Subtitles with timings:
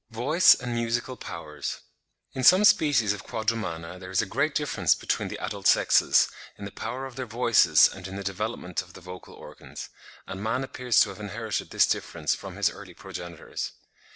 [0.09, 1.81] VOICE AND MUSICAL POWERS.
[2.33, 6.27] In some species of Quadrumana there is a great difference between the adult sexes,
[6.57, 9.89] in the power of their voices and in the development of the vocal organs;
[10.25, 13.73] and man appears to have inherited this difference from his early progenitors.